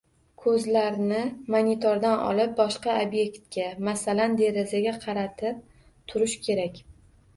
[0.43, 1.17] Ko‘zlarni
[1.55, 5.63] monitordan olib, boshqa ob’ektga, masalan, derazaga qaratib
[6.13, 6.87] turish kerak.